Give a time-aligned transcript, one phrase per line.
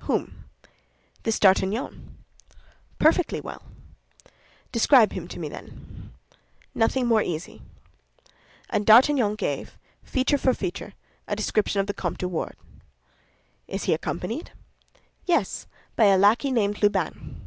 [0.00, 0.44] "Whom?"
[1.22, 2.18] "This D'Artagnan."
[2.98, 3.62] "Perfectly well."
[4.70, 6.12] "Describe him to me, then."
[6.74, 7.62] "Nothing more easy."
[8.68, 10.92] And D'Artagnan gave, feature for feature,
[11.26, 12.60] a description of the Comte de Wardes.
[13.66, 14.52] "Is he accompanied?"
[15.24, 15.66] "Yes;
[15.96, 17.40] by a lackey named Lubin."